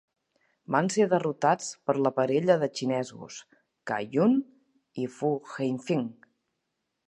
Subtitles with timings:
[0.75, 3.37] Van ser derrotats per la parella de xinesos,
[3.93, 4.35] Cai Yun
[5.05, 6.07] i Fu Haifeng.